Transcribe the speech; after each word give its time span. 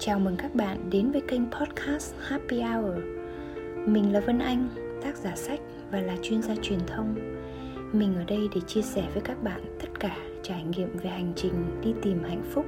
Chào 0.00 0.18
mừng 0.18 0.36
các 0.36 0.54
bạn 0.54 0.90
đến 0.90 1.10
với 1.10 1.20
kênh 1.20 1.50
podcast 1.50 2.14
Happy 2.20 2.60
Hour. 2.60 2.94
Mình 3.86 4.12
là 4.12 4.20
Vân 4.20 4.38
Anh, 4.38 4.68
tác 5.02 5.16
giả 5.16 5.36
sách 5.36 5.60
và 5.90 6.00
là 6.00 6.16
chuyên 6.22 6.42
gia 6.42 6.54
truyền 6.62 6.78
thông. 6.86 7.14
Mình 7.92 8.14
ở 8.16 8.24
đây 8.24 8.48
để 8.54 8.60
chia 8.66 8.82
sẻ 8.82 9.08
với 9.12 9.22
các 9.22 9.42
bạn 9.42 9.76
tất 9.80 9.88
cả 10.00 10.16
trải 10.42 10.62
nghiệm 10.62 10.98
về 11.02 11.10
hành 11.10 11.32
trình 11.36 11.80
đi 11.84 11.94
tìm 12.02 12.22
hạnh 12.22 12.42
phúc. 12.54 12.66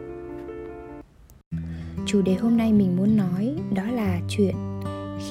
Chủ 2.07 2.23
đề 2.23 2.35
hôm 2.35 2.57
nay 2.57 2.73
mình 2.73 2.97
muốn 2.97 3.17
nói 3.17 3.57
đó 3.75 3.85
là 3.93 4.21
chuyện 4.29 4.55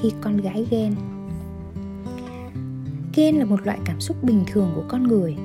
khi 0.00 0.12
con 0.20 0.36
gái 0.36 0.66
ghen. 0.70 0.94
Ghen 3.14 3.38
là 3.38 3.44
một 3.44 3.66
loại 3.66 3.78
cảm 3.84 4.00
xúc 4.00 4.16
bình 4.22 4.44
thường 4.46 4.72
của 4.74 4.84
con 4.88 5.02
người 5.02 5.36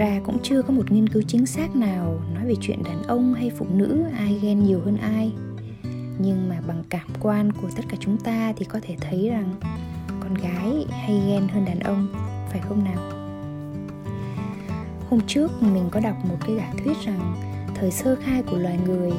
ra 0.00 0.20
cũng 0.24 0.38
chưa 0.42 0.62
có 0.62 0.72
một 0.72 0.92
nghiên 0.92 1.08
cứu 1.08 1.22
chính 1.26 1.46
xác 1.46 1.76
nào 1.76 2.20
nói 2.40 2.48
về 2.48 2.54
chuyện 2.60 2.82
đàn 2.82 3.02
ông 3.02 3.34
hay 3.34 3.50
phụ 3.58 3.66
nữ, 3.70 4.04
ai 4.16 4.38
ghen 4.42 4.64
nhiều 4.64 4.80
hơn 4.84 4.96
ai. 4.96 5.32
Nhưng 6.18 6.48
mà 6.48 6.60
bằng 6.66 6.82
cảm 6.88 7.06
quan 7.20 7.52
của 7.52 7.68
tất 7.76 7.82
cả 7.88 7.96
chúng 8.00 8.16
ta 8.16 8.52
thì 8.56 8.64
có 8.64 8.78
thể 8.82 8.96
thấy 9.00 9.28
rằng 9.28 9.54
con 10.20 10.34
gái 10.34 10.86
hay 10.90 11.22
ghen 11.28 11.48
hơn 11.48 11.64
đàn 11.64 11.80
ông, 11.80 12.08
phải 12.50 12.60
không 12.60 12.84
nào? 12.84 13.12
Hôm 15.10 15.20
trước 15.26 15.62
mình 15.62 15.88
có 15.90 16.00
đọc 16.00 16.16
một 16.28 16.36
cái 16.46 16.56
giả 16.56 16.72
thuyết 16.84 16.96
rằng 17.04 17.34
thời 17.74 17.90
sơ 17.90 18.16
khai 18.22 18.42
của 18.42 18.56
loài 18.56 18.78
người 18.86 19.12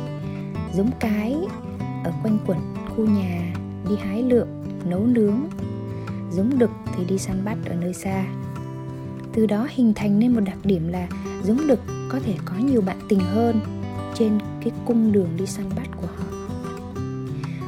giống 0.74 0.90
cái 1.00 1.38
ở 2.04 2.12
quanh 2.24 2.38
quẩn 2.48 2.60
khu 2.90 3.06
nhà, 3.06 3.54
đi 3.90 3.96
hái 3.96 4.24
lượm, 4.24 4.48
nấu 4.86 5.06
nướng. 5.06 5.40
Giống 6.32 6.60
đực 6.60 6.72
thì 6.96 7.06
đi 7.06 7.18
săn 7.18 7.46
bắt 7.46 7.58
ở 7.66 7.76
nơi 7.76 7.94
xa. 7.94 8.26
Từ 9.34 9.46
đó 9.46 9.68
hình 9.70 9.94
thành 9.96 10.20
nên 10.20 10.34
một 10.34 10.42
đặc 10.46 10.58
điểm 10.64 10.88
là 10.88 11.08
giống 11.44 11.68
đực 11.68 11.80
có 12.12 12.20
thể 12.20 12.36
có 12.46 12.56
nhiều 12.56 12.82
bạn 12.82 12.98
tình 13.10 13.20
hơn 13.20 13.60
trên 14.14 14.40
cái 14.62 14.72
cung 14.86 15.12
đường 15.12 15.30
đi 15.38 15.46
săn 15.46 15.66
bắt 15.76 15.90
của 16.02 16.08
họ. 16.18 16.26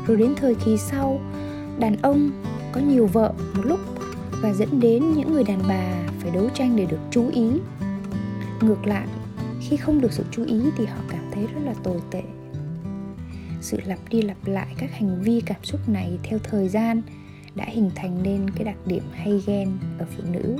Rồi 0.07 0.17
đến 0.17 0.33
thời 0.37 0.55
kỳ 0.55 0.77
sau, 0.77 1.21
đàn 1.79 1.95
ông 2.01 2.31
có 2.71 2.81
nhiều 2.81 3.07
vợ 3.07 3.33
một 3.55 3.61
lúc 3.65 3.79
và 4.41 4.53
dẫn 4.53 4.79
đến 4.79 5.13
những 5.13 5.33
người 5.33 5.43
đàn 5.43 5.59
bà 5.67 6.09
phải 6.19 6.31
đấu 6.31 6.49
tranh 6.53 6.75
để 6.75 6.85
được 6.85 6.99
chú 7.11 7.29
ý. 7.29 7.49
Ngược 8.61 8.87
lại, 8.87 9.07
khi 9.61 9.77
không 9.77 10.01
được 10.01 10.11
sự 10.11 10.23
chú 10.31 10.43
ý 10.45 10.61
thì 10.77 10.85
họ 10.85 10.97
cảm 11.09 11.31
thấy 11.33 11.47
rất 11.47 11.61
là 11.65 11.73
tồi 11.83 11.99
tệ. 12.11 12.23
Sự 13.61 13.79
lặp 13.85 13.99
đi 14.09 14.21
lặp 14.21 14.37
lại 14.45 14.75
các 14.77 14.91
hành 14.93 15.21
vi 15.21 15.41
cảm 15.45 15.63
xúc 15.63 15.89
này 15.89 16.19
theo 16.23 16.39
thời 16.43 16.69
gian 16.69 17.01
đã 17.55 17.65
hình 17.67 17.89
thành 17.95 18.23
nên 18.23 18.49
cái 18.49 18.63
đặc 18.63 18.77
điểm 18.85 19.03
hay 19.13 19.41
ghen 19.45 19.77
ở 19.99 20.05
phụ 20.17 20.23
nữ. 20.31 20.57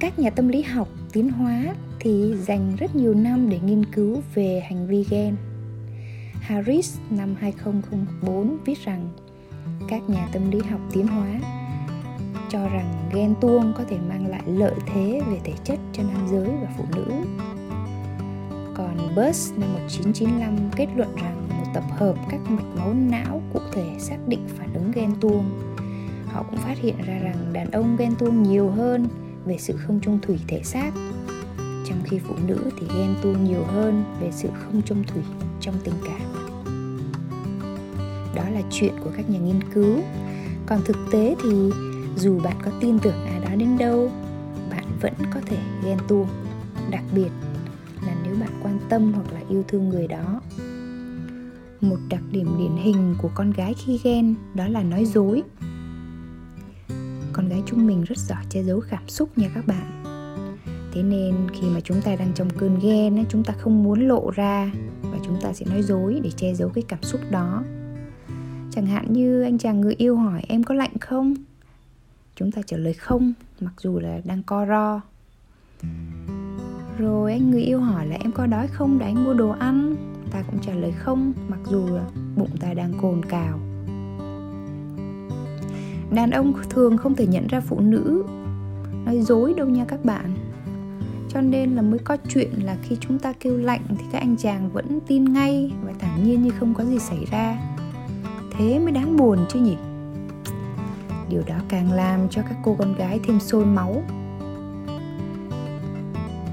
Các 0.00 0.18
nhà 0.18 0.30
tâm 0.30 0.48
lý 0.48 0.62
học 0.62 0.88
tiến 1.12 1.28
hóa 1.30 1.74
thì 2.00 2.34
dành 2.36 2.76
rất 2.78 2.96
nhiều 2.96 3.14
năm 3.14 3.50
để 3.50 3.58
nghiên 3.64 3.84
cứu 3.84 4.22
về 4.34 4.62
hành 4.68 4.86
vi 4.86 5.04
gen. 5.10 5.36
Harris 6.40 6.98
năm 7.10 7.34
2004 7.40 8.56
viết 8.64 8.78
rằng, 8.84 9.08
các 9.88 10.02
nhà 10.08 10.28
tâm 10.32 10.50
lý 10.50 10.58
học 10.70 10.80
tiến 10.92 11.06
hóa 11.06 11.40
cho 12.50 12.68
rằng 12.68 13.10
ghen 13.14 13.34
tuông 13.40 13.72
có 13.78 13.84
thể 13.84 13.96
mang 14.08 14.26
lại 14.26 14.42
lợi 14.46 14.74
thế 14.86 15.22
về 15.30 15.40
thể 15.44 15.52
chất 15.64 15.78
cho 15.92 16.02
nam 16.02 16.26
giới 16.30 16.48
và 16.48 16.68
phụ 16.78 16.84
nữ. 16.96 17.12
Còn 18.74 18.96
Buss 19.16 19.52
năm 19.56 19.72
1995 19.72 20.56
kết 20.76 20.86
luận 20.96 21.08
rằng 21.16 21.48
một 21.48 21.70
tập 21.74 21.84
hợp 21.90 22.14
các 22.30 22.40
mạch 22.48 22.76
máu 22.76 22.94
não 22.94 23.42
cụ 23.52 23.60
thể 23.72 23.86
xác 23.98 24.28
định 24.28 24.44
phản 24.48 24.74
ứng 24.74 24.92
ghen 24.94 25.14
tuông. 25.20 25.44
Họ 26.26 26.42
cũng 26.42 26.56
phát 26.56 26.78
hiện 26.78 26.96
ra 27.06 27.18
rằng 27.18 27.52
đàn 27.52 27.70
ông 27.70 27.96
ghen 27.96 28.14
tuông 28.18 28.42
nhiều 28.42 28.70
hơn 28.70 29.08
về 29.48 29.56
sự 29.58 29.76
không 29.76 30.00
chung 30.02 30.18
thủy 30.22 30.38
thể 30.48 30.62
xác. 30.62 30.92
Trong 31.58 31.98
khi 32.04 32.18
phụ 32.18 32.34
nữ 32.46 32.70
thì 32.80 32.86
ghen 32.96 33.14
tuông 33.22 33.44
nhiều 33.44 33.64
hơn 33.64 34.04
về 34.20 34.30
sự 34.32 34.48
không 34.54 34.82
chung 34.84 35.04
thủy 35.04 35.22
trong 35.60 35.74
tình 35.84 35.94
cảm. 36.04 36.20
Đó 38.34 38.44
là 38.50 38.62
chuyện 38.70 38.92
của 39.04 39.10
các 39.16 39.30
nhà 39.30 39.38
nghiên 39.38 39.60
cứu. 39.74 39.98
Còn 40.66 40.80
thực 40.84 40.96
tế 41.12 41.36
thì 41.42 41.70
dù 42.16 42.40
bạn 42.40 42.56
có 42.64 42.70
tin 42.80 42.98
tưởng 42.98 43.26
ai 43.26 43.40
đó 43.40 43.54
đến 43.56 43.78
đâu, 43.78 44.12
bạn 44.70 44.84
vẫn 45.00 45.12
có 45.34 45.40
thể 45.46 45.56
ghen 45.84 45.98
tuông. 46.08 46.28
Đặc 46.90 47.04
biệt 47.14 47.30
là 48.06 48.14
nếu 48.24 48.34
bạn 48.40 48.60
quan 48.62 48.78
tâm 48.88 49.12
hoặc 49.12 49.32
là 49.32 49.40
yêu 49.48 49.64
thương 49.68 49.88
người 49.88 50.08
đó. 50.08 50.40
Một 51.80 51.96
đặc 52.08 52.22
điểm 52.30 52.48
điển 52.58 52.76
hình 52.76 53.14
của 53.22 53.30
con 53.34 53.50
gái 53.50 53.74
khi 53.74 54.00
ghen 54.04 54.34
đó 54.54 54.68
là 54.68 54.82
nói 54.82 55.04
dối 55.04 55.42
con 57.38 57.48
gái 57.48 57.62
chúng 57.66 57.86
mình 57.86 58.04
rất 58.04 58.18
giỏi 58.18 58.44
che 58.48 58.62
giấu 58.62 58.82
cảm 58.90 59.08
xúc 59.08 59.38
nha 59.38 59.50
các 59.54 59.66
bạn. 59.66 60.02
Thế 60.92 61.02
nên 61.02 61.34
khi 61.52 61.68
mà 61.68 61.80
chúng 61.80 62.00
ta 62.02 62.16
đang 62.16 62.32
trong 62.34 62.50
cơn 62.50 62.78
ghen 62.82 63.24
chúng 63.28 63.44
ta 63.44 63.54
không 63.58 63.82
muốn 63.82 64.08
lộ 64.08 64.30
ra 64.30 64.70
và 65.02 65.18
chúng 65.24 65.40
ta 65.42 65.52
sẽ 65.52 65.66
nói 65.66 65.82
dối 65.82 66.20
để 66.22 66.30
che 66.30 66.54
giấu 66.54 66.68
cái 66.68 66.84
cảm 66.88 67.02
xúc 67.02 67.20
đó. 67.30 67.64
Chẳng 68.70 68.86
hạn 68.86 69.12
như 69.12 69.42
anh 69.42 69.58
chàng 69.58 69.80
người 69.80 69.94
yêu 69.94 70.16
hỏi 70.16 70.42
em 70.48 70.64
có 70.64 70.74
lạnh 70.74 70.98
không? 71.00 71.34
Chúng 72.36 72.52
ta 72.52 72.62
trả 72.66 72.76
lời 72.76 72.94
không, 72.94 73.32
mặc 73.60 73.72
dù 73.78 73.98
là 73.98 74.20
đang 74.24 74.42
co 74.42 74.66
ro. 74.66 75.00
Rồi 76.98 77.32
anh 77.32 77.50
người 77.50 77.62
yêu 77.62 77.80
hỏi 77.80 78.06
là 78.06 78.16
em 78.20 78.32
có 78.32 78.46
đói 78.46 78.68
không 78.68 78.98
để 78.98 79.06
anh 79.06 79.24
mua 79.24 79.34
đồ 79.34 79.50
ăn? 79.50 79.96
Ta 80.30 80.42
cũng 80.50 80.60
trả 80.60 80.72
lời 80.72 80.92
không, 80.92 81.32
mặc 81.48 81.60
dù 81.70 81.86
là 81.86 82.04
bụng 82.36 82.56
ta 82.60 82.74
đang 82.74 82.92
cồn 83.00 83.24
cào 83.24 83.67
đàn 86.10 86.30
ông 86.30 86.52
thường 86.70 86.96
không 86.96 87.14
thể 87.14 87.26
nhận 87.26 87.46
ra 87.46 87.60
phụ 87.60 87.80
nữ. 87.80 88.24
Nói 89.04 89.20
dối 89.20 89.54
đâu 89.56 89.68
nha 89.68 89.84
các 89.84 90.04
bạn. 90.04 90.34
Cho 91.28 91.40
nên 91.40 91.74
là 91.74 91.82
mới 91.82 91.98
có 91.98 92.16
chuyện 92.28 92.50
là 92.62 92.76
khi 92.82 92.96
chúng 93.00 93.18
ta 93.18 93.32
kêu 93.40 93.56
lạnh 93.56 93.80
thì 93.88 94.04
các 94.12 94.18
anh 94.18 94.36
chàng 94.36 94.70
vẫn 94.70 95.00
tin 95.06 95.32
ngay 95.32 95.72
và 95.84 95.92
thản 95.98 96.24
nhiên 96.24 96.42
như 96.42 96.50
không 96.50 96.74
có 96.74 96.84
gì 96.84 96.98
xảy 96.98 97.24
ra. 97.30 97.58
Thế 98.52 98.78
mới 98.78 98.92
đáng 98.92 99.16
buồn 99.16 99.38
chứ 99.48 99.60
nhỉ? 99.60 99.76
Điều 101.30 101.42
đó 101.46 101.54
càng 101.68 101.92
làm 101.92 102.28
cho 102.28 102.42
các 102.42 102.58
cô 102.64 102.76
con 102.78 102.94
gái 102.94 103.20
thêm 103.26 103.40
sôi 103.40 103.66
máu. 103.66 104.02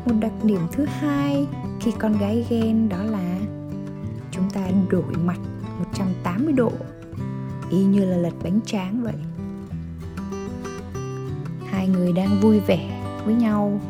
Một 0.05 0.13
đặc 0.19 0.31
điểm 0.43 0.61
thứ 0.71 0.85
hai 0.85 1.47
khi 1.79 1.91
con 1.99 2.17
gái 2.17 2.45
ghen 2.49 2.89
đó 2.89 3.03
là 3.03 3.39
chúng 4.31 4.49
ta 4.49 4.61
đổi 4.89 5.03
mặt 5.23 5.37
180 5.79 6.53
độ, 6.53 6.71
y 7.69 7.83
như 7.83 8.05
là 8.05 8.17
lật 8.17 8.33
bánh 8.43 8.59
tráng 8.65 9.03
vậy 9.03 9.13
hai 11.75 11.87
người 11.87 12.11
đang 12.11 12.39
vui 12.41 12.59
vẻ 12.59 13.01
với 13.25 13.33
nhau. 13.33 13.81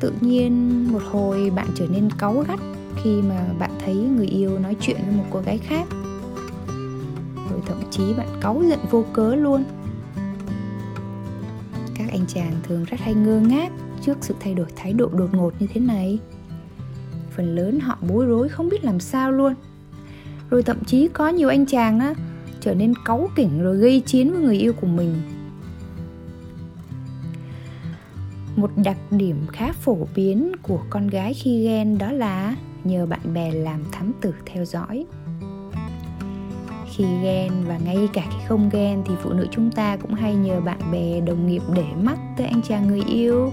Tự 0.00 0.12
nhiên 0.20 0.84
một 0.92 1.02
hồi 1.10 1.50
bạn 1.50 1.66
trở 1.74 1.86
nên 1.86 2.10
cáu 2.18 2.44
gắt 2.48 2.60
khi 3.02 3.22
mà 3.22 3.46
bạn 3.58 3.70
thấy 3.84 3.94
người 3.94 4.26
yêu 4.26 4.58
nói 4.58 4.76
chuyện 4.80 4.96
với 5.06 5.16
một 5.16 5.24
cô 5.30 5.40
gái 5.40 5.58
khác. 5.58 5.88
Rồi 7.50 7.60
thậm 7.66 7.78
chí 7.90 8.02
bạn 8.16 8.26
cáu 8.40 8.62
giận 8.68 8.78
vô 8.90 9.04
cớ 9.12 9.34
luôn. 9.34 9.64
Các 11.94 12.08
anh 12.10 12.26
chàng 12.26 12.52
thường 12.62 12.84
rất 12.84 13.00
hay 13.00 13.14
ngơ 13.14 13.40
ngác 13.40 13.72
trước 14.02 14.18
sự 14.20 14.34
thay 14.40 14.54
đổi 14.54 14.66
thái 14.76 14.92
độ 14.92 15.08
đột 15.08 15.34
ngột 15.34 15.52
như 15.60 15.66
thế 15.74 15.80
này. 15.80 16.18
Phần 17.36 17.54
lớn 17.56 17.80
họ 17.80 17.98
bối 18.08 18.26
rối 18.26 18.48
không 18.48 18.68
biết 18.68 18.84
làm 18.84 19.00
sao 19.00 19.32
luôn. 19.32 19.54
Rồi 20.50 20.62
thậm 20.62 20.84
chí 20.86 21.08
có 21.08 21.28
nhiều 21.28 21.48
anh 21.48 21.66
chàng 21.66 22.00
á, 22.00 22.14
trở 22.60 22.74
nên 22.74 22.94
cáu 23.04 23.28
kỉnh 23.36 23.62
rồi 23.62 23.76
gây 23.76 24.00
chiến 24.00 24.32
với 24.32 24.42
người 24.42 24.58
yêu 24.58 24.72
của 24.72 24.86
mình. 24.86 25.14
Một 28.56 28.70
đặc 28.76 28.96
điểm 29.10 29.46
khá 29.52 29.72
phổ 29.72 29.96
biến 30.14 30.52
của 30.62 30.78
con 30.90 31.06
gái 31.06 31.34
khi 31.34 31.64
ghen 31.64 31.98
đó 31.98 32.12
là 32.12 32.56
nhờ 32.84 33.06
bạn 33.06 33.34
bè 33.34 33.50
làm 33.50 33.84
thám 33.92 34.12
tử 34.20 34.34
theo 34.46 34.64
dõi. 34.64 35.06
Khi 36.94 37.04
ghen 37.22 37.52
và 37.66 37.78
ngay 37.78 38.08
cả 38.12 38.22
khi 38.30 38.38
không 38.48 38.68
ghen 38.72 39.02
thì 39.06 39.14
phụ 39.22 39.32
nữ 39.32 39.46
chúng 39.50 39.70
ta 39.70 39.96
cũng 39.96 40.14
hay 40.14 40.34
nhờ 40.34 40.60
bạn 40.60 40.78
bè 40.92 41.20
đồng 41.20 41.46
nghiệp 41.46 41.62
để 41.74 41.86
mắt 42.02 42.18
tới 42.36 42.46
anh 42.46 42.62
chàng 42.68 42.88
người 42.88 43.02
yêu, 43.08 43.50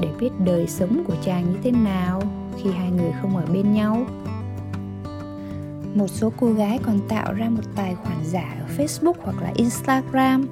để 0.00 0.08
biết 0.20 0.30
đời 0.44 0.66
sống 0.66 1.04
của 1.06 1.14
chàng 1.24 1.52
như 1.52 1.58
thế 1.62 1.70
nào 1.70 2.22
khi 2.62 2.70
hai 2.70 2.90
người 2.90 3.12
không 3.22 3.36
ở 3.36 3.46
bên 3.46 3.72
nhau. 3.72 4.06
Một 5.94 6.08
số 6.08 6.32
cô 6.36 6.52
gái 6.52 6.78
còn 6.82 7.00
tạo 7.08 7.32
ra 7.32 7.48
một 7.48 7.62
tài 7.76 7.94
khoản 7.94 8.16
giả 8.24 8.56
ở 8.60 8.66
facebook 8.76 9.14
hoặc 9.22 9.42
là 9.42 9.52
instagram 9.54 10.46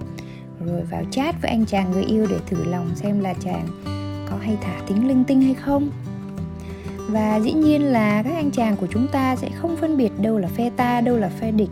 rồi 0.67 0.83
vào 0.91 1.05
chat 1.11 1.43
với 1.43 1.51
anh 1.51 1.67
chàng 1.67 1.91
người 1.91 2.05
yêu 2.05 2.27
để 2.31 2.39
thử 2.47 2.65
lòng 2.65 2.91
xem 2.95 3.21
là 3.21 3.35
chàng 3.35 3.67
có 4.31 4.37
hay 4.43 4.57
thả 4.61 4.81
tính 4.87 5.09
linh 5.09 5.25
tinh 5.25 5.43
hay 5.43 5.55
không. 5.55 5.91
Và 7.09 7.41
dĩ 7.41 7.53
nhiên 7.53 7.83
là 7.83 8.23
các 8.23 8.35
anh 8.35 8.51
chàng 8.51 8.77
của 8.77 8.87
chúng 8.91 9.09
ta 9.09 9.37
sẽ 9.37 9.51
không 9.51 9.77
phân 9.77 9.97
biệt 9.97 10.13
đâu 10.21 10.39
là 10.39 10.49
phe 10.49 10.71
ta, 10.71 11.01
đâu 11.01 11.17
là 11.17 11.29
phe 11.29 11.51
địch. 11.51 11.71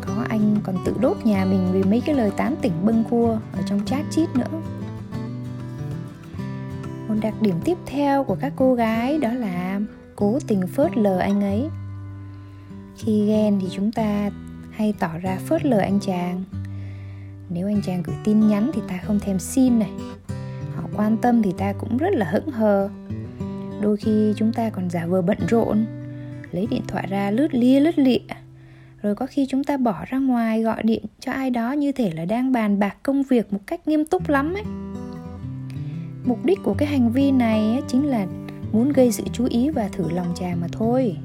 Có 0.00 0.24
anh 0.28 0.56
còn 0.62 0.76
tự 0.84 0.94
đốt 1.00 1.16
nhà 1.24 1.44
mình 1.44 1.68
vì 1.72 1.82
mấy 1.82 2.00
cái 2.00 2.14
lời 2.14 2.30
tán 2.36 2.56
tỉnh 2.62 2.72
bâng 2.82 3.04
cua 3.10 3.38
ở 3.52 3.62
trong 3.66 3.84
chat 3.84 4.04
chít 4.10 4.28
nữa. 4.36 4.60
Một 7.08 7.14
đặc 7.22 7.34
điểm 7.40 7.54
tiếp 7.64 7.78
theo 7.86 8.24
của 8.24 8.36
các 8.40 8.52
cô 8.56 8.74
gái 8.74 9.18
đó 9.18 9.32
là 9.32 9.80
cố 10.16 10.38
tình 10.46 10.66
phớt 10.66 10.96
lờ 10.96 11.18
anh 11.18 11.40
ấy. 11.40 11.68
Khi 12.96 13.26
ghen 13.26 13.58
thì 13.60 13.68
chúng 13.70 13.92
ta 13.92 14.30
hay 14.70 14.94
tỏ 14.98 15.10
ra 15.22 15.38
phớt 15.46 15.64
lờ 15.66 15.78
anh 15.78 16.00
chàng 16.00 16.44
nếu 17.52 17.66
anh 17.66 17.82
chàng 17.82 18.02
gửi 18.02 18.16
tin 18.24 18.48
nhắn 18.48 18.70
thì 18.74 18.82
ta 18.88 18.98
không 19.06 19.20
thèm 19.20 19.38
xin 19.38 19.78
này. 19.78 19.90
Họ 20.74 20.82
quan 20.96 21.16
tâm 21.16 21.42
thì 21.42 21.52
ta 21.58 21.72
cũng 21.72 21.96
rất 21.96 22.14
là 22.14 22.26
hững 22.26 22.50
hờ. 22.50 22.88
Đôi 23.80 23.96
khi 23.96 24.32
chúng 24.36 24.52
ta 24.52 24.70
còn 24.70 24.90
giả 24.90 25.06
vờ 25.06 25.22
bận 25.22 25.38
rộn, 25.48 25.84
lấy 26.52 26.66
điện 26.70 26.82
thoại 26.88 27.06
ra 27.10 27.30
lướt 27.30 27.54
lia 27.54 27.80
lướt 27.80 27.98
lịa. 27.98 28.18
Rồi 29.02 29.14
có 29.14 29.26
khi 29.26 29.46
chúng 29.48 29.64
ta 29.64 29.76
bỏ 29.76 30.04
ra 30.08 30.18
ngoài 30.18 30.62
gọi 30.62 30.82
điện 30.82 31.04
cho 31.20 31.32
ai 31.32 31.50
đó 31.50 31.72
như 31.72 31.92
thể 31.92 32.10
là 32.14 32.24
đang 32.24 32.52
bàn 32.52 32.78
bạc 32.78 32.96
công 33.02 33.22
việc 33.22 33.52
một 33.52 33.60
cách 33.66 33.88
nghiêm 33.88 34.04
túc 34.04 34.28
lắm 34.28 34.54
ấy. 34.54 34.64
Mục 36.24 36.44
đích 36.44 36.58
của 36.62 36.74
cái 36.74 36.88
hành 36.88 37.12
vi 37.12 37.30
này 37.30 37.82
chính 37.88 38.06
là 38.06 38.26
muốn 38.72 38.92
gây 38.92 39.12
sự 39.12 39.24
chú 39.32 39.44
ý 39.50 39.70
và 39.70 39.88
thử 39.88 40.10
lòng 40.10 40.32
chàng 40.34 40.60
mà 40.60 40.66
thôi. 40.72 41.16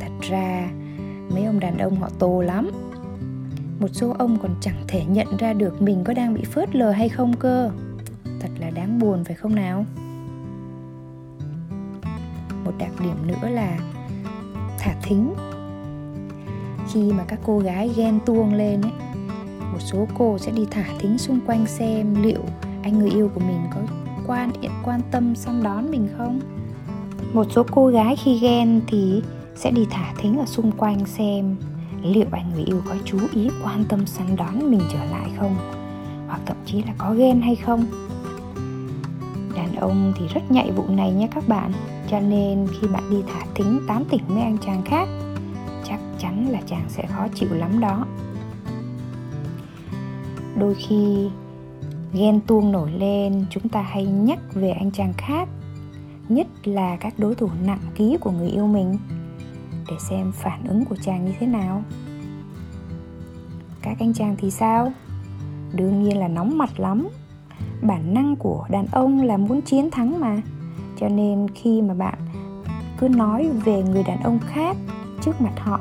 Thật 0.00 0.12
ra, 0.30 0.68
mấy 1.34 1.44
ông 1.44 1.60
đàn 1.60 1.78
ông 1.78 1.96
họ 1.96 2.10
tô 2.18 2.40
lắm 2.40 2.70
một 3.80 3.88
số 3.92 4.14
ông 4.18 4.38
còn 4.42 4.54
chẳng 4.60 4.82
thể 4.88 5.04
nhận 5.04 5.36
ra 5.38 5.52
được 5.52 5.82
mình 5.82 6.04
có 6.04 6.14
đang 6.14 6.34
bị 6.34 6.44
phớt 6.44 6.76
lờ 6.76 6.90
hay 6.90 7.08
không 7.08 7.36
cơ. 7.36 7.70
Thật 8.40 8.48
là 8.60 8.70
đáng 8.70 8.98
buồn, 8.98 9.24
phải 9.24 9.34
không 9.34 9.54
nào? 9.54 9.86
Một 12.64 12.72
đặc 12.78 12.92
điểm 13.00 13.26
nữa 13.26 13.48
là 13.48 13.78
thả 14.78 14.94
thính. 15.02 15.34
Khi 16.92 17.12
mà 17.12 17.24
các 17.28 17.40
cô 17.44 17.58
gái 17.58 17.90
ghen 17.96 18.18
tuông 18.26 18.54
lên 18.54 18.80
ấy, 18.82 18.92
một 19.72 19.78
số 19.80 20.06
cô 20.18 20.38
sẽ 20.38 20.52
đi 20.52 20.66
thả 20.70 20.84
thính 20.98 21.18
xung 21.18 21.40
quanh 21.46 21.66
xem 21.66 22.22
liệu 22.22 22.42
anh 22.82 22.98
người 22.98 23.10
yêu 23.10 23.30
của 23.34 23.40
mình 23.40 23.60
có 23.74 23.80
quan 24.26 24.50
quan 24.84 25.00
tâm 25.10 25.34
săn 25.34 25.62
đón 25.62 25.90
mình 25.90 26.08
không. 26.18 26.40
Một 27.32 27.46
số 27.50 27.66
cô 27.70 27.86
gái 27.86 28.16
khi 28.16 28.38
ghen 28.38 28.80
thì 28.86 29.22
sẽ 29.54 29.70
đi 29.70 29.86
thả 29.90 30.14
thính 30.18 30.38
ở 30.38 30.46
xung 30.46 30.72
quanh 30.72 31.06
xem 31.06 31.56
liệu 32.02 32.26
anh 32.32 32.50
người 32.54 32.64
yêu 32.64 32.82
có 32.88 32.94
chú 33.04 33.18
ý, 33.32 33.48
quan 33.64 33.84
tâm, 33.88 34.06
săn 34.06 34.36
đón 34.36 34.70
mình 34.70 34.80
trở 34.92 35.04
lại 35.04 35.30
không? 35.38 35.56
Hoặc 36.28 36.40
thậm 36.46 36.56
chí 36.66 36.82
là 36.82 36.94
có 36.98 37.14
ghen 37.14 37.40
hay 37.40 37.56
không? 37.56 37.84
Đàn 39.54 39.76
ông 39.76 40.12
thì 40.18 40.26
rất 40.34 40.50
nhạy 40.50 40.72
vụ 40.72 40.84
này 40.88 41.10
nhé 41.10 41.28
các 41.34 41.48
bạn. 41.48 41.72
Cho 42.10 42.20
nên 42.20 42.68
khi 42.80 42.88
bạn 42.88 43.10
đi 43.10 43.16
thả 43.26 43.46
thính 43.54 43.80
tán 43.88 44.04
tỉnh 44.10 44.22
với 44.28 44.42
anh 44.42 44.58
chàng 44.66 44.82
khác, 44.84 45.08
chắc 45.84 46.00
chắn 46.18 46.48
là 46.48 46.60
chàng 46.66 46.84
sẽ 46.88 47.06
khó 47.06 47.26
chịu 47.34 47.48
lắm 47.52 47.80
đó. 47.80 48.06
Đôi 50.58 50.74
khi, 50.74 51.28
ghen 52.12 52.40
tuông 52.40 52.72
nổi 52.72 52.90
lên, 52.92 53.44
chúng 53.50 53.68
ta 53.68 53.82
hay 53.82 54.06
nhắc 54.06 54.38
về 54.54 54.70
anh 54.70 54.90
chàng 54.90 55.12
khác, 55.16 55.48
nhất 56.28 56.46
là 56.64 56.96
các 56.96 57.14
đối 57.18 57.34
thủ 57.34 57.48
nặng 57.66 57.80
ký 57.94 58.16
của 58.20 58.30
người 58.30 58.48
yêu 58.48 58.66
mình 58.66 58.98
để 59.90 59.96
xem 59.98 60.32
phản 60.32 60.64
ứng 60.68 60.84
của 60.84 60.96
chàng 60.96 61.24
như 61.24 61.32
thế 61.40 61.46
nào. 61.46 61.82
Các 63.82 63.96
anh 64.00 64.14
chàng 64.14 64.36
thì 64.38 64.50
sao? 64.50 64.92
Đương 65.72 66.02
nhiên 66.02 66.18
là 66.18 66.28
nóng 66.28 66.58
mặt 66.58 66.80
lắm. 66.80 67.08
Bản 67.82 68.14
năng 68.14 68.36
của 68.36 68.66
đàn 68.70 68.86
ông 68.86 69.22
là 69.22 69.36
muốn 69.36 69.62
chiến 69.62 69.90
thắng 69.90 70.20
mà. 70.20 70.42
Cho 71.00 71.08
nên 71.08 71.46
khi 71.54 71.82
mà 71.82 71.94
bạn 71.94 72.18
cứ 72.98 73.08
nói 73.08 73.50
về 73.64 73.82
người 73.82 74.02
đàn 74.02 74.22
ông 74.22 74.38
khác 74.46 74.76
trước 75.20 75.40
mặt 75.40 75.52
họ 75.58 75.80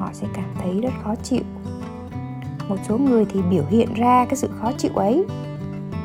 họ 0.00 0.10
sẽ 0.12 0.26
cảm 0.34 0.48
thấy 0.62 0.80
rất 0.80 0.92
khó 1.02 1.14
chịu. 1.14 1.42
Một 2.68 2.76
số 2.88 2.98
người 2.98 3.24
thì 3.24 3.40
biểu 3.50 3.64
hiện 3.70 3.94
ra 3.94 4.24
cái 4.24 4.36
sự 4.36 4.48
khó 4.60 4.72
chịu 4.72 4.92
ấy, 4.94 5.24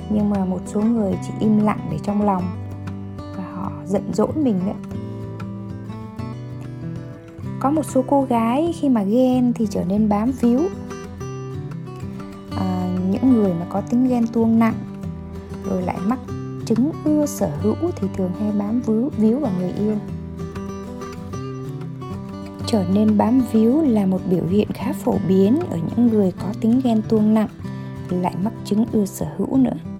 nhưng 0.09 0.29
mà 0.29 0.45
một 0.45 0.59
số 0.65 0.81
người 0.81 1.13
chỉ 1.27 1.33
im 1.39 1.57
lặng 1.57 1.87
để 1.91 1.97
trong 2.03 2.21
lòng 2.21 2.43
và 3.37 3.43
họ 3.55 3.71
giận 3.85 4.13
dỗi 4.13 4.31
mình 4.35 4.59
đấy 4.65 4.94
có 7.65 7.71
một 7.71 7.85
số 7.85 8.03
cô 8.07 8.21
gái 8.21 8.73
khi 8.79 8.89
mà 8.89 9.03
ghen 9.03 9.53
thì 9.55 9.67
trở 9.69 9.83
nên 9.83 10.09
bám 10.09 10.31
víu. 10.41 10.59
À, 12.57 12.87
những 13.09 13.33
người 13.33 13.53
mà 13.53 13.65
có 13.69 13.81
tính 13.81 14.07
ghen 14.07 14.27
tuông 14.27 14.59
nặng 14.59 14.75
rồi 15.69 15.81
lại 15.81 15.97
mắc 16.05 16.19
chứng 16.65 16.91
ưa 17.05 17.25
sở 17.25 17.49
hữu 17.61 17.75
thì 17.95 18.07
thường 18.17 18.31
hay 18.39 18.51
bám 18.51 18.81
víu 18.81 19.11
víu 19.17 19.39
vào 19.39 19.51
người 19.59 19.71
yêu. 19.79 19.95
Trở 22.65 22.85
nên 22.93 23.17
bám 23.17 23.41
víu 23.51 23.81
là 23.81 24.05
một 24.05 24.21
biểu 24.29 24.45
hiện 24.49 24.67
khá 24.73 24.93
phổ 24.93 25.17
biến 25.27 25.59
ở 25.69 25.77
những 25.77 26.07
người 26.07 26.31
có 26.31 26.47
tính 26.61 26.81
ghen 26.83 27.01
tuông 27.09 27.33
nặng 27.33 27.49
lại 28.09 28.35
mắc 28.43 28.53
chứng 28.65 28.85
ưa 28.91 29.05
sở 29.05 29.25
hữu 29.37 29.57
nữa 29.57 29.94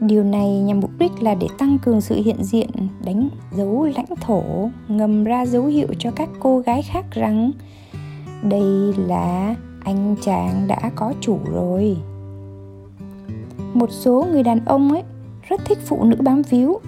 điều 0.00 0.24
này 0.24 0.60
nhằm 0.60 0.80
mục 0.80 0.90
đích 0.98 1.22
là 1.22 1.34
để 1.34 1.46
tăng 1.58 1.78
cường 1.78 2.00
sự 2.00 2.22
hiện 2.22 2.44
diện, 2.44 2.70
đánh 3.04 3.28
dấu 3.52 3.88
lãnh 3.96 4.16
thổ, 4.20 4.42
ngầm 4.88 5.24
ra 5.24 5.46
dấu 5.46 5.64
hiệu 5.64 5.88
cho 5.98 6.10
các 6.10 6.28
cô 6.40 6.58
gái 6.58 6.82
khác 6.82 7.04
rằng 7.10 7.50
đây 8.42 8.94
là 8.96 9.54
anh 9.84 10.16
chàng 10.20 10.64
đã 10.68 10.90
có 10.94 11.14
chủ 11.20 11.38
rồi. 11.52 11.96
Một 13.74 13.90
số 13.90 14.26
người 14.32 14.42
đàn 14.42 14.64
ông 14.64 14.92
ấy 14.92 15.02
rất 15.48 15.60
thích 15.64 15.78
phụ 15.86 16.04
nữ 16.04 16.16
bám 16.20 16.42
víu, 16.42 16.80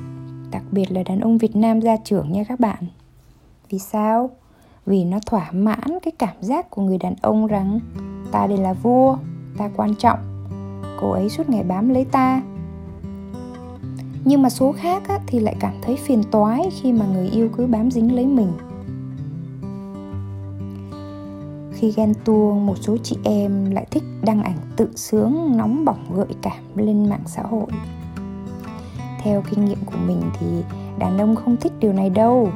đặc 0.50 0.62
biệt 0.70 0.92
là 0.92 1.02
đàn 1.02 1.20
ông 1.20 1.38
việt 1.38 1.56
nam 1.56 1.80
gia 1.80 1.96
trưởng 1.96 2.32
nha 2.32 2.44
các 2.44 2.60
bạn. 2.60 2.84
Vì 3.70 3.78
sao? 3.78 4.30
Vì 4.86 5.04
nó 5.04 5.18
thỏa 5.26 5.50
mãn 5.52 5.98
cái 6.02 6.12
cảm 6.18 6.34
giác 6.40 6.70
của 6.70 6.82
người 6.82 6.98
đàn 6.98 7.14
ông 7.22 7.46
rằng 7.46 7.80
ta 8.32 8.46
đây 8.46 8.58
là 8.58 8.72
vua, 8.72 9.16
ta 9.58 9.70
quan 9.76 9.94
trọng, 9.94 10.18
cô 11.00 11.10
ấy 11.10 11.28
suốt 11.28 11.48
ngày 11.48 11.62
bám 11.62 11.88
lấy 11.88 12.04
ta 12.04 12.42
nhưng 14.24 14.42
mà 14.42 14.50
số 14.50 14.72
khác 14.72 15.08
á, 15.08 15.18
thì 15.26 15.40
lại 15.40 15.56
cảm 15.60 15.74
thấy 15.82 15.96
phiền 15.96 16.22
toái 16.30 16.70
khi 16.70 16.92
mà 16.92 17.06
người 17.06 17.28
yêu 17.28 17.48
cứ 17.56 17.66
bám 17.66 17.90
dính 17.90 18.14
lấy 18.14 18.26
mình. 18.26 18.52
Khi 21.72 21.92
ghen 21.96 22.14
tuông 22.24 22.66
một 22.66 22.74
số 22.80 22.96
chị 23.02 23.16
em 23.24 23.70
lại 23.70 23.86
thích 23.90 24.02
đăng 24.22 24.42
ảnh 24.42 24.56
tự 24.76 24.88
sướng 24.96 25.56
nóng 25.56 25.84
bỏng 25.84 26.04
gợi 26.14 26.34
cảm 26.42 26.62
lên 26.74 27.08
mạng 27.08 27.24
xã 27.26 27.42
hội. 27.42 27.66
Theo 29.22 29.42
kinh 29.50 29.64
nghiệm 29.64 29.78
của 29.86 29.98
mình 30.06 30.22
thì 30.40 30.46
đàn 30.98 31.18
ông 31.18 31.36
không 31.36 31.56
thích 31.56 31.72
điều 31.80 31.92
này 31.92 32.10
đâu. 32.10 32.48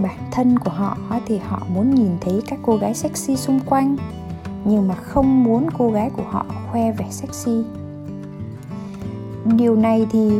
Bản 0.00 0.18
thân 0.32 0.58
của 0.58 0.70
họ 0.70 0.96
thì 1.26 1.38
họ 1.38 1.62
muốn 1.74 1.94
nhìn 1.94 2.10
thấy 2.20 2.42
các 2.46 2.58
cô 2.62 2.76
gái 2.76 2.94
sexy 2.94 3.36
xung 3.36 3.60
quanh 3.66 3.96
nhưng 4.64 4.88
mà 4.88 4.94
không 4.94 5.44
muốn 5.44 5.66
cô 5.78 5.90
gái 5.90 6.10
của 6.10 6.24
họ 6.30 6.46
khoe 6.70 6.92
vẻ 6.92 7.06
sexy 7.10 7.64
điều 9.52 9.76
này 9.76 10.06
thì 10.10 10.30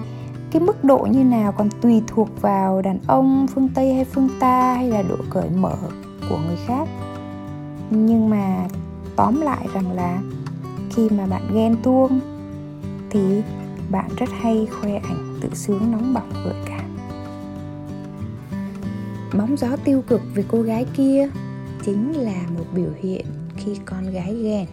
cái 0.51 0.63
mức 0.63 0.85
độ 0.85 1.07
như 1.11 1.25
nào 1.25 1.53
còn 1.53 1.69
tùy 1.81 2.03
thuộc 2.07 2.29
vào 2.43 2.83
đàn 2.83 2.99
ông 3.07 3.47
phương 3.55 3.69
tây 3.75 3.95
hay 3.95 4.05
phương 4.05 4.29
ta 4.41 4.75
hay 4.75 4.89
là 4.89 5.03
độ 5.03 5.17
cởi 5.31 5.51
mở 5.51 5.77
của 6.29 6.39
người 6.47 6.57
khác. 6.67 6.89
Nhưng 7.91 8.31
mà 8.31 8.69
tóm 9.17 9.41
lại 9.41 9.67
rằng 9.75 9.93
là 9.93 10.19
khi 10.91 11.09
mà 11.11 11.27
bạn 11.27 11.43
ghen 11.55 11.77
tuông 11.83 12.21
thì 13.11 13.43
bạn 13.91 14.11
rất 14.17 14.29
hay 14.41 14.67
khoe 14.81 14.95
ảnh 14.95 15.39
tự 15.41 15.49
sướng 15.55 15.93
nóng 15.93 16.15
bỏng 16.15 16.31
gợi 16.45 16.55
cảm. 16.67 16.97
Bóng 19.39 19.57
gió 19.57 19.69
tiêu 19.85 20.03
cực 20.07 20.21
về 20.35 20.45
cô 20.49 20.63
gái 20.63 20.87
kia 20.97 21.29
chính 21.85 22.13
là 22.13 22.43
một 22.59 22.65
biểu 22.75 22.91
hiện 23.03 23.27
khi 23.57 23.77
con 23.85 24.11
gái 24.11 24.35
ghen 24.35 24.67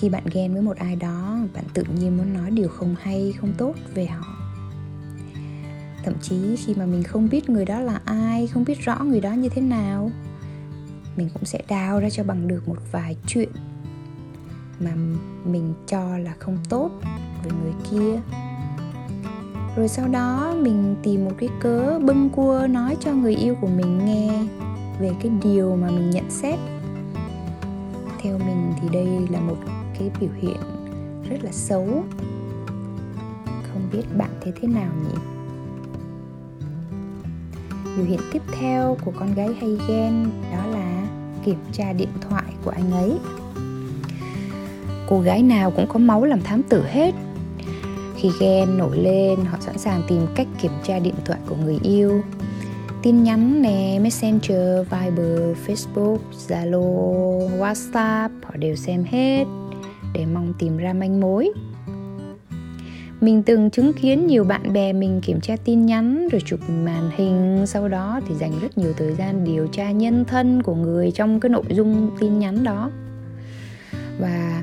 khi 0.00 0.08
bạn 0.08 0.22
ghen 0.32 0.52
với 0.52 0.62
một 0.62 0.76
ai 0.76 0.96
đó, 0.96 1.38
bạn 1.54 1.64
tự 1.74 1.82
nhiên 1.82 2.16
muốn 2.16 2.32
nói 2.32 2.50
điều 2.50 2.68
không 2.68 2.94
hay, 3.00 3.34
không 3.40 3.52
tốt 3.58 3.74
về 3.94 4.06
họ. 4.06 4.26
Thậm 6.04 6.14
chí 6.22 6.56
khi 6.56 6.74
mà 6.74 6.86
mình 6.86 7.02
không 7.02 7.28
biết 7.28 7.50
người 7.50 7.64
đó 7.64 7.80
là 7.80 8.00
ai, 8.04 8.46
không 8.46 8.64
biết 8.64 8.80
rõ 8.80 8.98
người 9.04 9.20
đó 9.20 9.32
như 9.32 9.48
thế 9.48 9.62
nào, 9.62 10.10
mình 11.16 11.28
cũng 11.34 11.44
sẽ 11.44 11.62
đào 11.68 12.00
ra 12.00 12.10
cho 12.10 12.24
bằng 12.24 12.48
được 12.48 12.68
một 12.68 12.78
vài 12.92 13.16
chuyện 13.26 13.48
mà 14.80 14.90
mình 15.44 15.74
cho 15.86 16.18
là 16.18 16.34
không 16.38 16.58
tốt 16.68 16.90
về 17.44 17.50
người 17.62 17.72
kia. 17.90 18.20
Rồi 19.76 19.88
sau 19.88 20.08
đó 20.08 20.54
mình 20.62 20.96
tìm 21.02 21.24
một 21.24 21.32
cái 21.38 21.48
cớ 21.60 21.98
bưng 21.98 22.30
cua 22.30 22.66
nói 22.70 22.96
cho 23.00 23.12
người 23.12 23.34
yêu 23.34 23.54
của 23.60 23.68
mình 23.68 24.06
nghe 24.06 24.44
về 25.00 25.10
cái 25.22 25.32
điều 25.42 25.76
mà 25.76 25.90
mình 25.90 26.10
nhận 26.10 26.30
xét. 26.30 26.58
Theo 28.22 28.38
mình 28.38 28.72
thì 28.80 28.88
đây 28.92 29.26
là 29.30 29.40
một 29.40 29.56
cái 30.00 30.10
biểu 30.20 30.30
hiện 30.40 30.60
rất 31.30 31.36
là 31.44 31.52
xấu. 31.52 32.04
Không 33.44 33.88
biết 33.92 34.02
bạn 34.18 34.30
thấy 34.40 34.52
thế 34.60 34.68
nào 34.68 34.92
nhỉ? 35.04 35.18
Biểu 37.96 38.06
hiện 38.06 38.20
tiếp 38.32 38.42
theo 38.60 38.96
của 39.04 39.12
con 39.18 39.34
gái 39.34 39.48
hay 39.60 39.78
ghen 39.88 40.30
đó 40.52 40.66
là 40.66 41.06
kiểm 41.44 41.58
tra 41.72 41.92
điện 41.92 42.08
thoại 42.20 42.44
của 42.64 42.70
anh 42.70 42.92
ấy. 42.92 43.18
Cô 45.08 45.20
gái 45.20 45.42
nào 45.42 45.70
cũng 45.70 45.86
có 45.88 45.98
máu 45.98 46.24
làm 46.24 46.40
thám 46.40 46.62
tử 46.62 46.84
hết. 46.86 47.14
Khi 48.16 48.30
ghen 48.40 48.78
nổi 48.78 48.98
lên, 48.98 49.44
họ 49.44 49.58
sẵn 49.60 49.78
sàng 49.78 50.02
tìm 50.08 50.26
cách 50.34 50.46
kiểm 50.62 50.72
tra 50.84 50.98
điện 50.98 51.14
thoại 51.24 51.38
của 51.48 51.56
người 51.64 51.78
yêu. 51.82 52.22
Tin 53.02 53.22
nhắn 53.22 53.62
nè, 53.62 53.98
messenger, 54.02 54.86
viber, 54.90 55.56
facebook, 55.66 56.18
zalo, 56.48 56.82
whatsapp, 57.58 58.28
họ 58.42 58.56
đều 58.58 58.76
xem 58.76 59.04
hết 59.04 59.44
để 60.12 60.26
mong 60.26 60.52
tìm 60.58 60.76
ra 60.76 60.92
manh 60.92 61.20
mối. 61.20 61.52
Mình 63.20 63.42
từng 63.42 63.70
chứng 63.70 63.92
kiến 63.92 64.26
nhiều 64.26 64.44
bạn 64.44 64.72
bè 64.72 64.92
mình 64.92 65.20
kiểm 65.22 65.40
tra 65.40 65.56
tin 65.64 65.86
nhắn 65.86 66.28
rồi 66.32 66.42
chụp 66.44 66.60
màn 66.68 67.10
hình, 67.16 67.66
sau 67.66 67.88
đó 67.88 68.20
thì 68.28 68.34
dành 68.34 68.52
rất 68.62 68.78
nhiều 68.78 68.92
thời 68.96 69.14
gian 69.14 69.44
điều 69.44 69.66
tra 69.66 69.90
nhân 69.90 70.24
thân 70.24 70.62
của 70.62 70.74
người 70.74 71.10
trong 71.10 71.40
cái 71.40 71.50
nội 71.50 71.64
dung 71.70 72.10
tin 72.20 72.38
nhắn 72.38 72.64
đó. 72.64 72.90
Và 74.18 74.62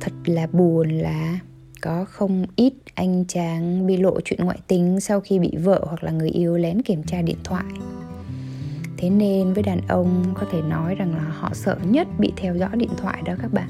thật 0.00 0.12
là 0.24 0.46
buồn 0.52 0.88
là 0.88 1.38
có 1.80 2.04
không 2.04 2.44
ít 2.56 2.72
anh 2.94 3.24
chàng 3.28 3.86
bị 3.86 3.96
lộ 3.96 4.20
chuyện 4.24 4.44
ngoại 4.44 4.58
tình 4.66 5.00
sau 5.00 5.20
khi 5.20 5.38
bị 5.38 5.56
vợ 5.56 5.84
hoặc 5.86 6.04
là 6.04 6.10
người 6.10 6.30
yêu 6.30 6.56
lén 6.56 6.82
kiểm 6.82 7.02
tra 7.02 7.22
điện 7.22 7.38
thoại. 7.44 7.64
Thế 8.96 9.10
nên 9.10 9.52
với 9.52 9.62
đàn 9.62 9.80
ông 9.88 10.24
có 10.34 10.46
thể 10.52 10.62
nói 10.62 10.94
rằng 10.94 11.14
là 11.14 11.24
họ 11.38 11.50
sợ 11.52 11.76
nhất 11.84 12.08
bị 12.18 12.32
theo 12.36 12.56
dõi 12.56 12.76
điện 12.76 12.90
thoại 12.96 13.22
đó 13.24 13.34
các 13.42 13.52
bạn 13.52 13.68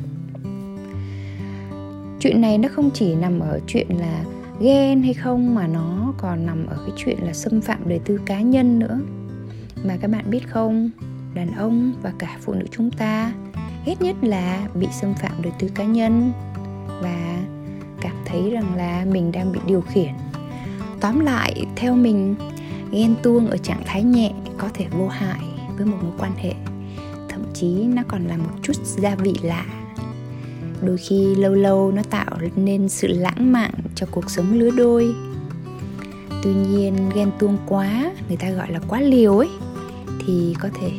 chuyện 2.22 2.40
này 2.40 2.58
nó 2.58 2.68
không 2.72 2.90
chỉ 2.94 3.14
nằm 3.14 3.40
ở 3.40 3.60
chuyện 3.66 3.86
là 3.98 4.24
ghen 4.60 5.02
hay 5.02 5.14
không, 5.14 5.54
mà 5.54 5.66
nó 5.66 6.12
còn 6.18 6.46
nằm 6.46 6.66
ở 6.66 6.76
cái 6.86 6.96
chuyện 6.96 7.18
là 7.22 7.32
xâm 7.32 7.60
phạm 7.60 7.88
đời 7.88 8.00
tư 8.04 8.20
cá 8.26 8.40
nhân 8.40 8.78
nữa. 8.78 9.00
Mà 9.84 9.96
các 10.00 10.10
bạn 10.10 10.30
biết 10.30 10.48
không, 10.48 10.90
đàn 11.34 11.54
ông 11.54 11.92
và 12.02 12.12
cả 12.18 12.38
phụ 12.40 12.52
nữ 12.52 12.66
chúng 12.70 12.90
ta 12.90 13.32
ghét 13.86 14.02
nhất 14.02 14.16
là 14.22 14.68
bị 14.74 14.86
xâm 15.00 15.14
phạm 15.14 15.42
đời 15.42 15.52
tư 15.58 15.68
cá 15.74 15.84
nhân 15.84 16.32
và 17.02 17.38
cảm 18.00 18.16
thấy 18.24 18.50
rằng 18.50 18.74
là 18.76 19.04
mình 19.12 19.32
đang 19.32 19.52
bị 19.52 19.60
điều 19.66 19.80
khiển. 19.80 20.12
Tóm 21.00 21.20
lại, 21.20 21.66
theo 21.76 21.96
mình, 21.96 22.34
ghen 22.92 23.14
tuông 23.22 23.46
ở 23.46 23.56
trạng 23.56 23.82
thái 23.86 24.02
nhẹ 24.02 24.32
có 24.58 24.68
thể 24.74 24.86
vô 24.90 25.08
hại 25.08 25.40
với 25.76 25.86
một 25.86 25.96
mối 26.02 26.12
quan 26.18 26.32
hệ. 26.36 26.54
Thậm 27.28 27.40
chí 27.54 27.84
nó 27.84 28.02
còn 28.08 28.24
là 28.24 28.36
một 28.36 28.54
chút 28.62 28.76
gia 28.84 29.14
vị 29.14 29.34
lạ 29.42 29.81
đôi 30.82 30.96
khi 30.96 31.34
lâu 31.34 31.54
lâu 31.54 31.92
nó 31.92 32.02
tạo 32.10 32.38
nên 32.56 32.88
sự 32.88 33.08
lãng 33.08 33.52
mạn 33.52 33.72
cho 33.94 34.06
cuộc 34.10 34.30
sống 34.30 34.52
lứa 34.52 34.70
đôi. 34.70 35.14
Tuy 36.42 36.54
nhiên, 36.54 37.10
ghen 37.14 37.30
tuông 37.38 37.58
quá, 37.66 38.12
người 38.28 38.36
ta 38.36 38.50
gọi 38.50 38.72
là 38.72 38.80
quá 38.88 39.00
liều 39.00 39.38
ấy, 39.38 39.48
thì 40.26 40.54
có 40.60 40.68
thể 40.80 40.90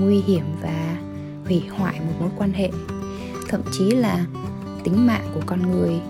nguy 0.00 0.20
hiểm 0.20 0.44
và 0.62 0.96
hủy 1.44 1.62
hoại 1.70 2.00
một 2.00 2.12
mối 2.20 2.30
quan 2.36 2.52
hệ. 2.52 2.70
Thậm 3.48 3.60
chí 3.78 3.90
là 3.90 4.26
tính 4.84 5.06
mạng 5.06 5.30
của 5.34 5.40
con 5.46 5.70
người. 5.70 6.00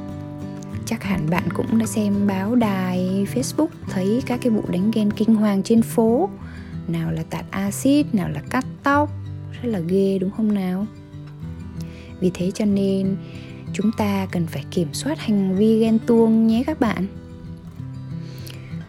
Chắc 0.87 1.03
hẳn 1.03 1.31
bạn 1.31 1.49
cũng 1.55 1.79
đã 1.79 1.87
xem 1.87 2.27
báo 2.27 2.55
đài 2.55 3.27
facebook, 3.35 3.67
thấy 3.91 4.23
các 4.27 4.41
cái 4.43 4.51
vụ 4.51 4.63
đánh 4.69 4.91
ghen 4.91 5.11
kinh 5.11 5.35
hoàng 5.35 5.63
trên 5.63 5.83
phố. 5.83 6.29
Nào 6.89 7.13
là 7.13 7.23
tạt 7.31 7.45
axit 7.51 8.15
nào 8.15 8.29
là 8.29 8.41
cắt 8.51 8.65
tóc. 8.83 9.11
Rất 9.63 9.69
là 9.69 9.79
ghê, 9.79 10.19
đúng 10.21 10.31
không 10.37 10.55
nào? 10.55 10.87
Vì 12.21 12.31
thế 12.35 12.51
cho 12.55 12.65
nên, 12.65 13.17
chúng 13.73 13.91
ta 13.93 14.27
cần 14.31 14.47
phải 14.47 14.65
kiểm 14.71 14.89
soát 14.93 15.19
hành 15.19 15.57
vi 15.57 15.81
ghen 15.81 15.99
tuông 16.07 16.47
nhé 16.47 16.63
các 16.67 16.81
bạn. 16.81 17.07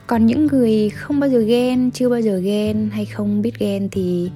Còn 0.08 0.26
những 0.26 0.48
người 0.48 0.90
không 0.90 1.20
bao 1.20 1.30
giờ 1.30 1.40
ghen, 1.40 1.92
chưa 1.92 2.10
bao 2.10 2.22
giờ 2.22 2.38
ghen 2.38 2.90
hay 2.94 3.06
không 3.06 3.42
biết 3.42 3.60
ghen 3.60 3.90
thì 3.92 4.32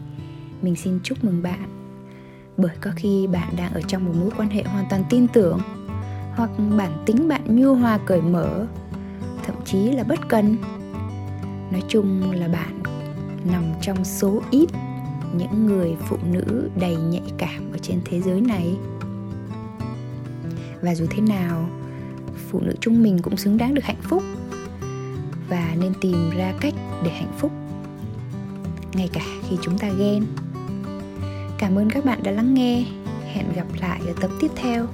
mình 0.62 0.76
xin 0.76 1.00
chúc 1.04 1.24
mừng 1.24 1.44
bạn. 1.44 1.70
Bởi 2.58 2.76
có 2.82 2.92
khi 2.96 3.28
bạn 3.28 3.54
đang 3.58 3.74
ở 3.74 3.82
trong 3.82 4.06
một 4.06 4.14
mối 4.20 4.30
quan 4.38 4.50
hệ 4.50 4.64
hoàn 4.64 4.86
toàn 4.90 5.04
tin 5.10 5.28
tưởng, 5.28 5.60
hoặc 6.36 6.50
bản 6.78 7.04
tính 7.06 7.28
bạn 7.28 7.56
nhu 7.56 7.76
hòa 7.76 8.00
cởi 8.06 8.22
mở, 8.22 8.68
thậm 9.46 9.56
chí 9.66 9.78
là 9.78 10.04
bất 10.04 10.20
cần. 10.30 10.58
Nói 11.72 11.84
chung 11.88 12.32
là 12.32 12.48
bạn 12.48 12.84
nằm 13.52 13.64
trong 13.82 14.06
số 14.06 14.42
ít 14.52 14.70
những 15.38 15.66
người 15.66 15.96
phụ 16.08 16.18
nữ 16.32 16.70
đầy 16.80 16.96
nhạy 16.96 17.32
cảm 17.38 17.72
ở 17.72 17.78
trên 17.78 18.02
thế 18.06 18.22
giới 18.22 18.42
này. 18.42 18.76
Và 20.82 20.96
dù 20.96 21.06
thế 21.10 21.22
nào, 21.22 21.70
phụ 22.50 22.60
nữ 22.60 22.74
chúng 22.80 23.04
mình 23.04 23.20
cũng 23.22 23.38
xứng 23.38 23.58
đáng 23.58 23.74
được 23.74 23.84
hạnh 23.84 24.02
phúc. 24.02 24.24
Và 25.50 25.76
nên 25.82 25.94
tìm 26.02 26.30
ra 26.38 26.54
cách 26.62 26.74
để 27.04 27.12
hạnh 27.12 27.34
phúc, 27.38 27.52
ngay 28.94 29.10
cả 29.14 29.22
khi 29.50 29.58
chúng 29.62 29.78
ta 29.78 29.90
ghen. 29.90 30.26
Cảm 31.58 31.76
ơn 31.76 31.90
các 31.90 32.06
bạn 32.06 32.24
đã 32.24 32.32
lắng 32.32 32.54
nghe. 32.54 32.86
Hẹn 33.34 33.46
gặp 33.56 33.68
lại 33.80 34.02
ở 34.08 34.14
tập 34.22 34.32
tiếp 34.40 34.52
theo. 34.56 34.88